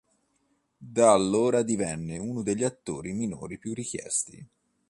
[0.79, 4.43] Da allora divenne uno degli attori minori più richiesti.